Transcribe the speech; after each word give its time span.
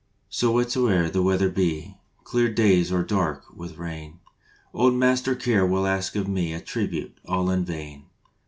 So 0.31 0.51
whatsoe 0.53 0.87
er 0.89 1.09
the 1.11 1.21
weather 1.21 1.47
be, 1.47 1.95
Clear 2.23 2.51
days 2.51 2.91
or 2.91 3.03
dark 3.03 3.55
with 3.55 3.77
rain, 3.77 4.19
Old 4.73 4.95
Master 4.95 5.35
Care 5.35 5.63
will 5.63 5.85
ask 5.85 6.15
of 6.15 6.27
me 6.27 6.53
A 6.53 6.59
tribute 6.59 7.19
all 7.27 7.51
in 7.51 7.65
vain. 7.65 8.05